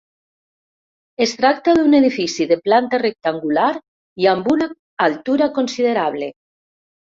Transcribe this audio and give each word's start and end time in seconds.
Es 1.25 1.33
tracta 1.41 1.75
d'un 1.79 1.97
edifici 1.97 2.47
de 2.51 2.57
planta 2.69 3.01
rectangular 3.03 3.67
i 4.25 4.29
amb 4.33 4.51
una 4.55 4.69
altura 5.09 5.51
considerable. 5.61 6.33